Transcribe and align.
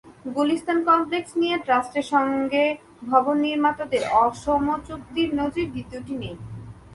Gulistan 0.35 0.79
complex 0.89 1.31
নিয়ে 1.41 1.57
ট্রাস্টের 1.65 2.05
সঙ্গে 2.13 2.63
ভবন 3.11 3.35
নির্মাতাদের 3.45 4.03
অসম 4.23 4.65
চুক্তির 4.87 5.29
নজির 5.39 5.67
দ্বিতীয়টি 5.73 6.13
নেই। 6.21 6.35